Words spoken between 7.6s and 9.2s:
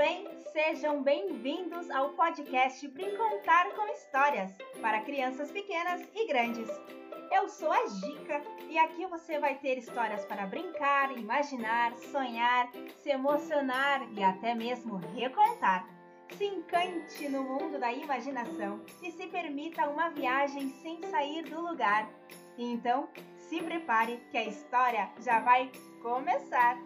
a Gica e aqui